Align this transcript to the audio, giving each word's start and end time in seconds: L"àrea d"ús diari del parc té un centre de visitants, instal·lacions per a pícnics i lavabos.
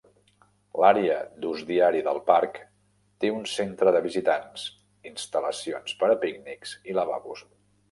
L"àrea 0.77 1.17
d"ús 1.43 1.61
diari 1.67 2.01
del 2.07 2.21
parc 2.29 2.57
té 3.25 3.31
un 3.35 3.45
centre 3.53 3.95
de 3.99 4.03
visitants, 4.07 4.65
instal·lacions 5.13 5.97
per 6.03 6.13
a 6.17 6.19
pícnics 6.27 6.77
i 6.93 7.01
lavabos. 7.03 7.49